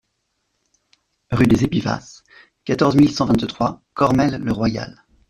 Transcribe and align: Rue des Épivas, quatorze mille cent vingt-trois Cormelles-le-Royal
Rue 1.29 1.45
des 1.45 1.63
Épivas, 1.63 2.23
quatorze 2.65 2.95
mille 2.95 3.11
cent 3.11 3.27
vingt-trois 3.27 3.83
Cormelles-le-Royal 3.93 5.03